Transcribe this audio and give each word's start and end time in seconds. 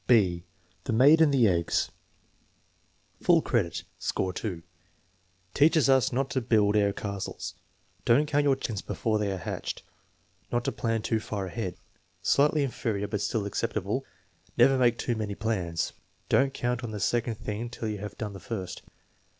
(b) 0.07 0.43
The 0.85 0.93
Maid 0.93 1.21
and 1.21 1.31
the 1.31 1.47
Eggs 1.47 1.91
Full 3.21 3.43
credit; 3.43 3.83
score 3.99 4.33
2. 4.33 4.63
"Teaches 5.53 5.89
us 5.89 6.11
not 6.11 6.31
to 6.31 6.41
build 6.41 6.75
air 6.75 6.91
castles." 6.91 7.53
"Don't 8.03 8.25
count 8.25 8.43
your 8.45 8.55
chickens 8.55 8.81
before 8.81 9.19
they 9.19 9.31
are 9.31 9.37
hatched." 9.37 9.83
"Not 10.51 10.65
to 10.65 10.71
plan 10.71 11.03
too 11.03 11.19
far 11.19 11.45
ahead." 11.45 11.75
Slightly 12.23 12.63
inferior, 12.63 13.07
but 13.07 13.21
still 13.21 13.45
acceptable: 13.45 14.03
"Never 14.57 14.75
make 14.75 14.97
too 14.97 15.15
many 15.15 15.35
plans." 15.35 15.93
"Don't 16.29 16.51
count 16.51 16.83
on 16.83 16.89
the 16.89 16.99
second 16.99 17.35
thing 17.35 17.69
till 17.69 17.87
you 17.87 17.99
have 17.99 18.17
done 18.17 18.33
the 18.33 18.39
first." 18.39 18.81